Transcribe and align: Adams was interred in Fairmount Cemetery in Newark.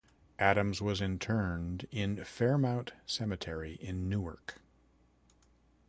Adams 0.39 0.81
was 0.81 0.99
interred 0.99 1.87
in 1.91 2.23
Fairmount 2.25 2.91
Cemetery 3.05 3.77
in 3.79 4.09
Newark. 4.09 4.55